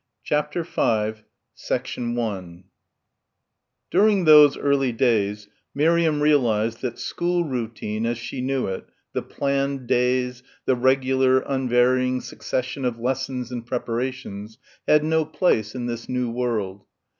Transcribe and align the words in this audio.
CHAPTER 0.23 0.63
V 0.63 1.21
1 1.55 2.63
During 3.91 4.25
those 4.25 4.57
early 4.57 4.91
days 4.91 5.47
Miriam 5.75 6.23
realised 6.23 6.81
that 6.81 6.97
school 6.97 7.43
routine, 7.43 8.07
as 8.07 8.17
she 8.17 8.41
knew 8.41 8.65
it 8.65 8.87
the 9.13 9.21
planned 9.21 9.85
days 9.85 10.41
the 10.65 10.75
regular 10.75 11.41
unvarying 11.41 12.19
succession 12.19 12.83
of 12.83 12.97
lessons 12.97 13.51
and 13.51 13.63
preparations, 13.63 14.57
had 14.87 15.03
no 15.03 15.23
place 15.23 15.75
in 15.75 15.85
this 15.85 16.09
new 16.09 16.31
world. 16.31 16.83